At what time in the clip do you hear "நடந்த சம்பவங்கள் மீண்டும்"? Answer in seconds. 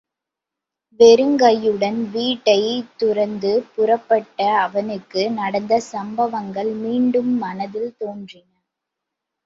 5.31-7.37